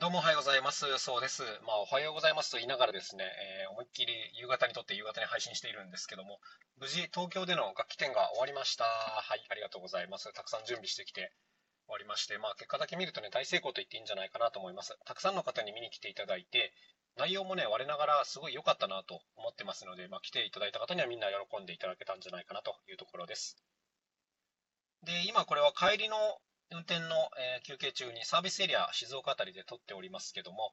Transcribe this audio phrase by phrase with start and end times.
[0.00, 0.98] どうもおはようございます。
[0.98, 1.44] そうです。
[1.62, 3.30] まあ、おはようございますと言いながらですね、
[3.62, 6.40] えー、思いっきり夕方にとって夕方に配信しているんですけども、
[6.80, 8.82] 無事東京での楽器店が終わりました。
[8.82, 10.32] はい、ありがとうございます。
[10.34, 11.30] たくさん準備してきて
[11.86, 14.98] 終わりまして、まあ、結果だけ見るとね、大成功と言っていいんじゃないかなと思います。
[15.06, 16.74] たくさんの方に見に来ていただいて、
[17.16, 23.62] 内容もね、我ながらすごい良かったなと思ってますので、まあ、来ていただいた方にはみんな喜んでいただけたんじゃないかなというところです。
[25.04, 26.16] で、今これは帰りの
[26.74, 30.72] 運転の、え休憩中にサービスエリア静岡辺りで撮っておりますけども、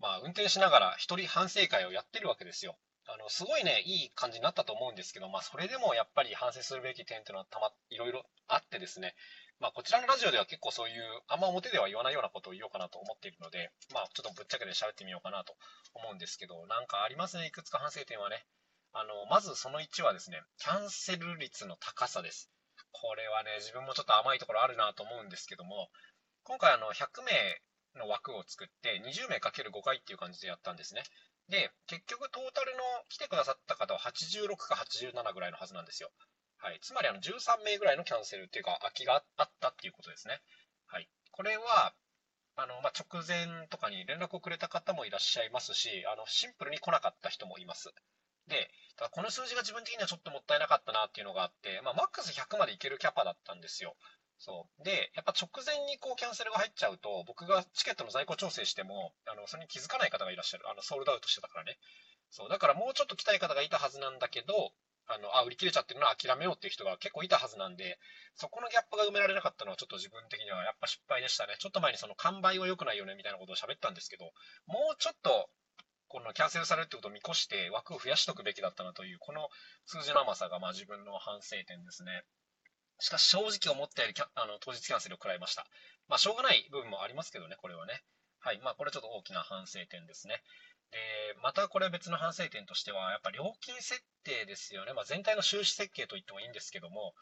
[0.00, 2.76] まあ、運転しながら一人反省会をやってるわけですよ。
[3.06, 9.14] あの、すごいね、いい感じになったと思うんですけど、まあ、それでもやっぱり反省するべき点というのはたま、いろいろあってですね、
[9.60, 15.54] まあ、こちらのラジオでは結構そういう、あんま表では言わないようなことを言おうかなと思っているので、まあ、ちょっとぶっちゃけで喋ってみようかなと
[15.94, 18.44] 思うんですけど、なんかありますね、いくつか反省点はね。
[18.92, 22.50] あの、まずその1はですね、キャンセル率の高さです。
[23.04, 25.92] これはね、自分もちょっと甘いところあるなと思うんですけども、
[26.42, 27.60] 今回あの、100名
[28.00, 31.04] の枠を作って、20名かける5回っていう感じでやったんですね。
[31.52, 32.80] で、結局トータルの
[33.10, 36.08] 来てくださった方は86か87ぐらいのはずなんですよ。
[36.56, 36.80] はい。
[36.80, 40.40] つまりあの、13名ぐらいのキャンセルっていうか、空きがあったっていうことですね。
[40.86, 41.06] はい。
[41.30, 41.92] これは、
[42.56, 47.92] あの、まあ、直前とかに連絡をくれた方もいらっしゃいますし、あの、シンプルに来なかった人もいます。
[48.48, 53.96] で、ただこの数字が自分的にはちょっともったいなかったなっていうのがあって、まあ、マックス100までいけるキャパだったんですよ。
[54.38, 54.84] そう。
[54.84, 60.68] で、やっぱ直前にこうキャンセルが入っちゃうと、僕がチケットの在庫調整しても、あの、それに気づかない方がいらっしゃる。
[60.68, 61.78] あの、ソールドアウトしてたからね。
[62.30, 62.48] そう。
[62.48, 64.72] だからもうちょっと来たい方がいたはずなんだけど、
[65.06, 67.98] あの、あ、売り切れちゃってるのは諦めようっていう人が結構いたはずなんで、
[68.34, 71.56] そこのギャップが埋められなかったのはちょっと自分的にはやっぱ失敗でしたね。
[71.58, 74.32] ちょっと前にその完売は良くないよねみたいなことを喋ったんですけど、
[74.66, 75.48] もうちょっと
[76.14, 79.48] このキャンセルされるってことを見越して枠を増やしとくべきだったなという、この
[79.84, 82.22] 数字の甘さがまあ自分の反省点ですね。
[83.00, 85.66] しかし正直思ったよりあの当日キャンセルを食らいました。
[86.06, 88.04] まあしょうがない部分もありますけどね、これはね。
[88.38, 88.60] はい。
[88.62, 90.40] まあこれちょっと大きな反省点ですね。
[90.92, 90.98] で、
[91.42, 94.92] またこれ別の反省点としては、やっぱ料金設定ですよね。
[94.92, 97.12] まあ全体の収支設計と言ってもいいんですけども、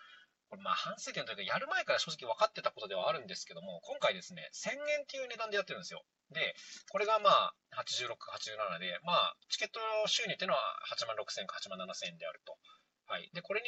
[0.53, 6.05] これまあ反省点というか、やる前から正直分かってたことではあるんですけども、今回ですね、1000円っていう値段でやってるんですよ。
[6.29, 6.53] で、
[6.93, 10.61] これがまあ、86、87で、まあ、チケット収入っていうのは
[10.93, 12.59] 8万6000か8万7000円であると。
[13.07, 13.31] はい。
[13.33, 13.67] で、これに、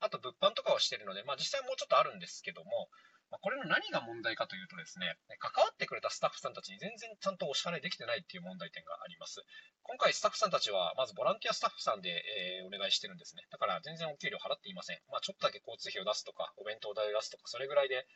[0.00, 2.90] あと物販とかをしてるので、まあ実際もうちょっとあるんですけども、
[3.40, 9.42] これの何が問題かというとですね、関わってくれたスタッフさんたちに全然ちゃんとお支払いできてないっていう問題点があります。
[9.82, 13.42] 今回スタッフさんたちは、まずボランティアスタッフさんで、えー、お願いしてるんですね。
[13.50, 14.98] だから全然お給料払っていません。
[15.10, 18.06] まあちょっとだけ交通費を出すとか、お弁当代を出すとか、それぐらいで、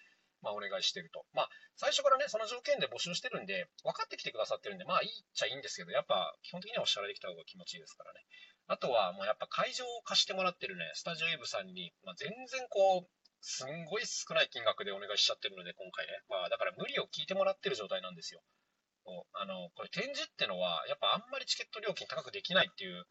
[0.42, 1.24] まあ、お願いしてると。
[1.32, 8.20] まあ、最初からね、その条件で募集してるんで、分かってきてくださってるんで、まあ、いいっちゃいいんですけど、やっぱ、基本的にはお支払いできた方が気持ちいいですからね。
[8.66, 13.08] あとは、もうやっぱ会場を貸してもらってるね、スタジオイブさんに、まあ、全然こう、
[13.40, 16.12] すんごい少ない金額でお願いしちゃってるので、今回ね。
[16.28, 18.42] まあ、だから無理を聞いてもらってる状態なんですよ。
[19.34, 23.06] あの、これ展示ってのは、やっぱあんまりチケット料金高くできないっていう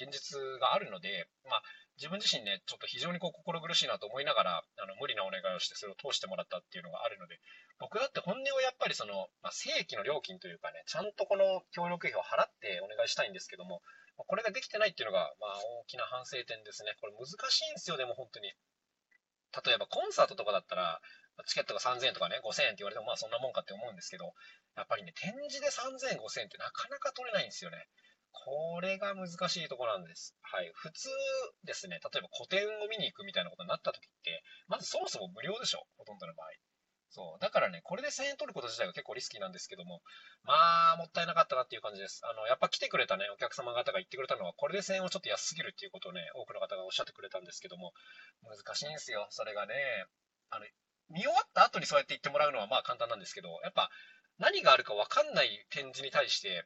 [0.00, 1.62] 現実があるので、まあ、
[1.96, 7.38] 自分自身ね、ちょっと非常にこう心苦しいなと思いながら、あの、無理なお願いをしてそれを通してもらったっていうのがあるので、
[7.78, 13.82] 僕だって本音をやっぱりその、まあ、正規の料金というかね、ちゃんとこの協力費を払ってお願いしたいんですけども、
[14.16, 16.96] これができてないっていうのが、まあ、大きな反省点ですね。
[17.00, 18.52] これ難しいんですよ、でも本当に。
[19.64, 21.00] 例えばコンサートとかだったら、
[21.46, 24.32] チケットが3000円とかね、5000円って言われてもまあそんなもんかって思うんですけど、
[24.76, 27.86] やっぱりね、展示で3000円、5000円ってなかなか取れないんですよね。
[28.32, 30.34] これが難しいところなんです。
[30.40, 30.70] はい。
[30.74, 31.08] 普通
[31.64, 36.48] ですね、例えば個展を見に行くみたいなことになった時って、まずそもそも無料でしょほとんどの場合。
[37.12, 37.40] そう。
[37.40, 40.00] だからね、これで1000円取ること自体が結構リスキーなんですけども、
[40.44, 42.22] まあ、もったいなかったなっていう感じです。
[42.24, 47.92] あの、やっぱ来てくれたね、お客様方が言ってくれたのは、これで1000円はちょっと安すぎるっていうことをね、多くの方がおっしゃってくれたんですけども、
[48.48, 49.26] 難しいんですよ。
[49.30, 49.74] それがね、
[50.48, 50.64] あの、
[51.10, 53.90] 見終わった後にそうやって言ってもらうのはまあ簡単なんですけど、やっぱ
[54.38, 56.64] 何があるかわかんない展示に対して、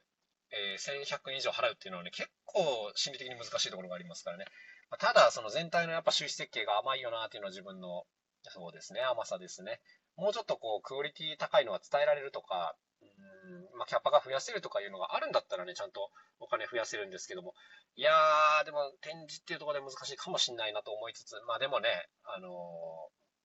[0.51, 4.45] えー、1100円以上払うっていうのはね、結構心理的に難しいところがありますからね。
[4.89, 8.05] まあ、ただ、その全体のやっぱ収支設計が甘いよなっていうのは自分の、
[8.43, 9.81] そうですね、甘さですね。
[10.17, 16.09] もうちょっとこう、クオリティ高いのは伝えられるとか、うんまあ、キャパが増やせるとかいうのがあるんだったらね、ちゃんと
[16.39, 17.53] お金増やせるんですけども、
[17.95, 21.89] いやー、でも展示っていうところで難しいかもしんないなと思いつつ、まあでもね、
[22.25, 22.51] あのー、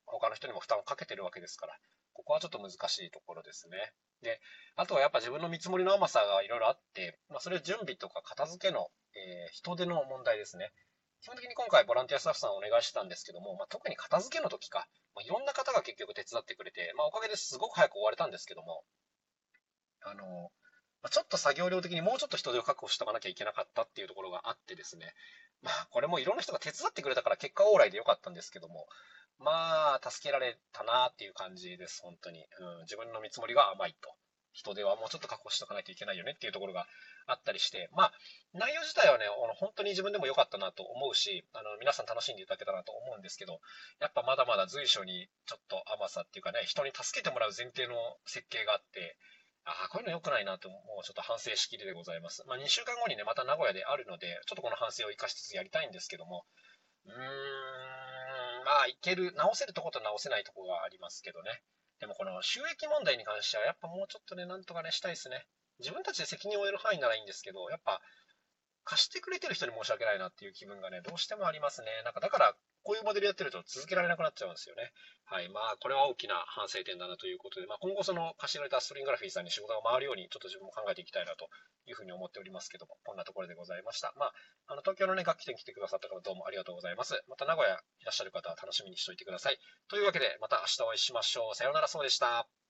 [0.06, 1.78] 他の人にも負担をかけてるわけですから、
[2.14, 3.92] ここはちょっと難しいところですね。
[4.22, 4.40] で、
[4.76, 10.72] あとはやっぱ自分の見積もりの甘さがいろいろあって、まあ、それ準備とか片付けの、えー、人手の問題ですね。
[11.22, 18.84] 基本的に今回ボランティアスタッフさんお願いしてたんですけども、まあ、特に片付けの時か、まあ、いろんな方が結局手伝ってくれて、まあ、おかげですごく早く終われたんですけども、
[20.04, 20.50] あの、
[21.02, 25.12] まあ、ちょっと作業量的にもうちょっと人手を確保しとかなきゃいけなかったっていうところがあってですね、
[25.62, 28.86] まあ、これもいろんな人が手伝ってくれたから結果往来でよかったんですけども、
[29.38, 32.38] まあ、助けられたなっていう感じです、本当に。
[32.38, 34.14] うん、自分の見積もりが甘いと。
[34.52, 36.86] 人手はもうちょっと確保しとかないといけないよねっていうところが
[37.26, 38.12] あったりして、まあ、
[38.52, 43.60] 内容自体はね、あの本当に自分でも良かったなと思うし、あの皆さん楽しんでいただけたなと思うんですけど、
[44.00, 47.96] やっぱまだまだ随所にちょっと甘さっていうかね、人に助けてもらう前提の
[48.26, 49.16] 設計があって、
[49.64, 52.42] ああ、こういうの良くないなと、もうちょっと反省しきりでございます。
[52.48, 56.44] まあ、2週間後にね、また名古屋であるので、ちょっとこの反省を生かしつつやりたいんですけども、
[57.06, 61.62] うーん、まあ、いける、直せるとこと直せないとこがありますけどね。
[62.02, 65.46] でもこの収益問題に関しては、やっぱもうちょっとね、なんとかね、したいですね。
[65.78, 68.02] 自分たちで責任を負える範囲ならいいんですけど、やっぱ、
[68.82, 72.02] 貸してくれてる人に申し訳ないなっていう気分がね、どうしてもありますね。
[72.02, 74.92] なんかだから、こういうモデルやってると続けられなくなっちゃうんですよね。
[75.24, 75.48] はい。
[75.48, 81.48] まあ、これは大きな反省点だなということで、まあ、今後その貸しのれたストリングラフィーさんに仕事が回るように、ちょっと自分も考えていきたいなと
[81.86, 84.12] いうふうに思っておりますけども、こんなところでございました。
[84.18, 84.32] まあ、
[84.66, 87.22] あの、東京のね、楽器店来てくださった方どうもありがとうございます。
[87.28, 89.58] また名古屋いらっしゃる方は楽しみにしておいてください。
[89.88, 91.54] というわけで、また明日お会いしましょう。
[91.54, 92.61] さようなら、そうでした。